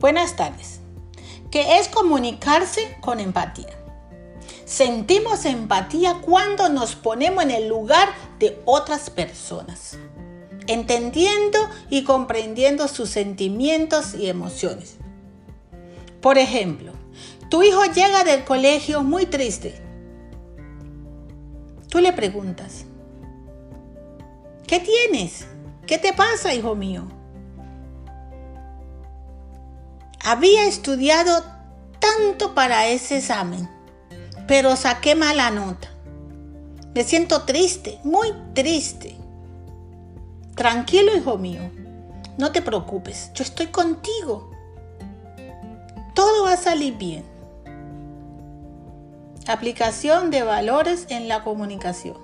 Buenas 0.00 0.34
tardes. 0.34 0.80
¿Qué 1.50 1.78
es 1.78 1.88
comunicarse 1.88 2.96
con 3.02 3.20
empatía? 3.20 3.68
Sentimos 4.64 5.44
empatía 5.44 6.22
cuando 6.22 6.70
nos 6.70 6.94
ponemos 6.94 7.44
en 7.44 7.50
el 7.50 7.68
lugar 7.68 8.08
de 8.38 8.62
otras 8.64 9.10
personas, 9.10 9.98
entendiendo 10.66 11.58
y 11.90 12.04
comprendiendo 12.04 12.88
sus 12.88 13.10
sentimientos 13.10 14.14
y 14.14 14.30
emociones. 14.30 14.96
Por 16.22 16.38
ejemplo, 16.38 16.92
tu 17.50 17.62
hijo 17.62 17.84
llega 17.84 18.24
del 18.24 18.44
colegio 18.44 19.02
muy 19.02 19.26
triste. 19.26 19.82
Tú 21.90 21.98
le 21.98 22.14
preguntas, 22.14 22.86
¿qué 24.66 24.80
tienes? 24.80 25.46
¿Qué 25.86 25.98
te 25.98 26.14
pasa, 26.14 26.54
hijo 26.54 26.74
mío? 26.74 27.19
Había 30.22 30.66
estudiado 30.66 31.42
tanto 31.98 32.54
para 32.54 32.88
ese 32.88 33.18
examen, 33.18 33.70
pero 34.46 34.76
saqué 34.76 35.14
mala 35.14 35.50
nota. 35.50 35.88
Me 36.94 37.04
siento 37.04 37.42
triste, 37.44 37.98
muy 38.04 38.28
triste. 38.54 39.16
Tranquilo, 40.56 41.16
hijo 41.16 41.38
mío. 41.38 41.62
No 42.36 42.52
te 42.52 42.60
preocupes, 42.60 43.30
yo 43.32 43.42
estoy 43.42 43.68
contigo. 43.68 44.50
Todo 46.14 46.44
va 46.44 46.52
a 46.52 46.58
salir 46.58 46.98
bien. 46.98 47.24
Aplicación 49.46 50.30
de 50.30 50.42
valores 50.42 51.06
en 51.08 51.28
la 51.28 51.42
comunicación. 51.42 52.18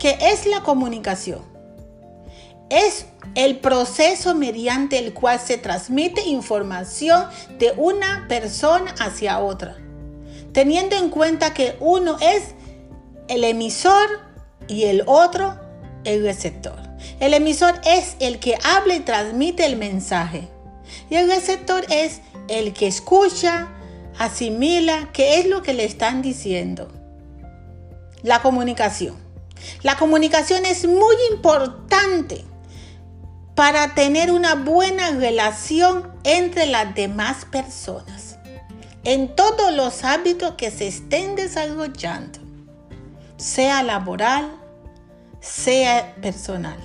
¿Qué 0.00 0.18
es 0.20 0.46
la 0.46 0.64
comunicación? 0.64 1.51
Es 2.72 3.06
el 3.34 3.58
proceso 3.58 4.34
mediante 4.34 4.98
el 4.98 5.12
cual 5.12 5.38
se 5.38 5.58
transmite 5.58 6.22
información 6.26 7.26
de 7.58 7.72
una 7.76 8.26
persona 8.28 8.94
hacia 8.98 9.38
otra, 9.38 9.76
teniendo 10.52 10.96
en 10.96 11.10
cuenta 11.10 11.54
que 11.54 11.76
uno 11.80 12.16
es 12.20 12.54
el 13.28 13.44
emisor 13.44 14.08
y 14.68 14.84
el 14.84 15.02
otro 15.06 15.58
el 16.04 16.22
receptor. 16.22 16.78
El 17.20 17.34
emisor 17.34 17.80
es 17.84 18.16
el 18.20 18.38
que 18.38 18.58
habla 18.64 18.94
y 18.94 19.00
transmite 19.00 19.64
el 19.66 19.76
mensaje 19.76 20.48
y 21.10 21.16
el 21.16 21.28
receptor 21.28 21.84
es 21.90 22.20
el 22.48 22.72
que 22.72 22.86
escucha, 22.86 23.68
asimila 24.18 25.10
qué 25.12 25.40
es 25.40 25.46
lo 25.46 25.62
que 25.62 25.74
le 25.74 25.84
están 25.84 26.22
diciendo. 26.22 26.88
La 28.22 28.40
comunicación. 28.40 29.16
La 29.82 29.96
comunicación 29.96 30.66
es 30.66 30.86
muy 30.86 31.14
importante 31.32 32.44
para 33.54 33.94
tener 33.94 34.30
una 34.32 34.54
buena 34.54 35.10
relación 35.10 36.10
entre 36.24 36.66
las 36.66 36.94
demás 36.94 37.44
personas 37.44 38.32
en 39.04 39.34
todos 39.34 39.72
los 39.74 40.04
hábitos 40.04 40.52
que 40.52 40.70
se 40.70 40.88
estén 40.88 41.34
desarrollando, 41.34 42.38
sea 43.36 43.82
laboral, 43.82 44.52
sea 45.40 46.14
personal. 46.20 46.78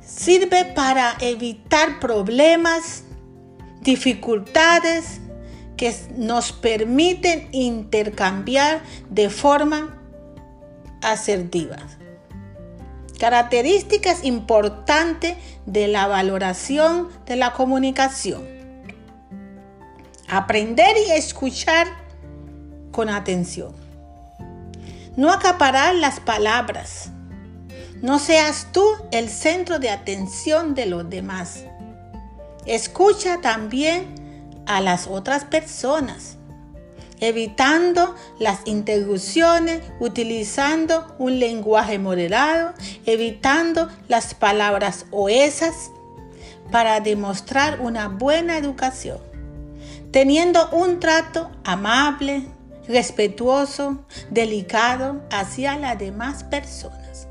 Sirve 0.00 0.64
para 0.64 1.16
evitar 1.20 2.00
problemas, 2.00 3.04
dificultades 3.80 5.20
que 5.76 5.94
nos 6.16 6.52
permiten 6.52 7.48
intercambiar 7.52 8.82
de 9.10 9.30
forma 9.30 10.00
asertiva. 11.02 11.76
Características 13.24 14.22
importantes 14.22 15.34
de 15.64 15.88
la 15.88 16.06
valoración 16.06 17.08
de 17.24 17.36
la 17.36 17.54
comunicación. 17.54 18.46
Aprender 20.28 20.94
y 21.08 21.12
escuchar 21.12 21.86
con 22.92 23.08
atención. 23.08 23.72
No 25.16 25.32
acaparar 25.32 25.94
las 25.94 26.20
palabras. 26.20 27.12
No 28.02 28.18
seas 28.18 28.66
tú 28.72 28.84
el 29.10 29.30
centro 29.30 29.78
de 29.78 29.88
atención 29.88 30.74
de 30.74 30.84
los 30.84 31.08
demás. 31.08 31.64
Escucha 32.66 33.40
también 33.40 34.52
a 34.66 34.82
las 34.82 35.06
otras 35.06 35.46
personas 35.46 36.36
evitando 37.20 38.14
las 38.38 38.60
interrupciones, 38.64 39.82
utilizando 40.00 41.14
un 41.18 41.38
lenguaje 41.38 41.98
moderado, 41.98 42.72
evitando 43.06 43.88
las 44.08 44.34
palabras 44.34 45.06
oesas 45.10 45.90
para 46.70 47.00
demostrar 47.00 47.80
una 47.80 48.08
buena 48.08 48.56
educación, 48.56 49.18
teniendo 50.10 50.68
un 50.70 51.00
trato 51.00 51.50
amable, 51.64 52.44
respetuoso, 52.88 54.04
delicado 54.30 55.22
hacia 55.30 55.78
las 55.78 55.98
demás 55.98 56.44
personas. 56.44 57.28